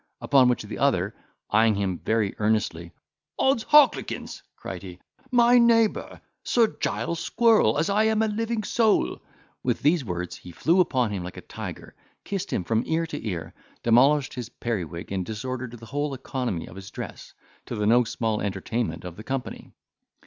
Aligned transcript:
Upon 0.19 0.49
which, 0.49 0.63
the 0.63 0.79
other 0.79 1.13
eyeing 1.51 1.75
him 1.75 1.99
very 1.99 2.33
earnestly, 2.39 2.91
"Odds 3.37 3.61
heartlikins!" 3.65 4.41
cried 4.55 4.81
he, 4.81 4.97
"my 5.29 5.59
neighbour, 5.59 6.21
Sir 6.43 6.75
Giles 6.79 7.19
Squirrel, 7.19 7.77
as 7.77 7.87
I 7.87 8.05
am 8.05 8.23
a 8.23 8.27
living 8.27 8.63
soul!" 8.63 9.21
With 9.61 9.83
these 9.83 10.03
words 10.03 10.37
he 10.37 10.51
flew 10.51 10.79
upon 10.79 11.11
him 11.11 11.23
like 11.23 11.37
a 11.37 11.41
tiger, 11.41 11.93
kissed 12.23 12.51
him 12.51 12.63
from 12.63 12.81
ear 12.87 13.05
to 13.05 13.27
ear, 13.27 13.53
demolished 13.83 14.33
his 14.33 14.49
periwig, 14.49 15.11
and 15.11 15.23
disordered 15.23 15.73
the 15.73 15.85
whole 15.85 16.15
economy 16.15 16.65
of 16.65 16.77
his 16.77 16.89
dress, 16.89 17.35
to 17.67 17.75
the 17.75 17.85
no 17.85 18.03
small 18.03 18.41
entertainment 18.41 19.05
of 19.05 19.17
the 19.17 19.23
company. 19.23 19.71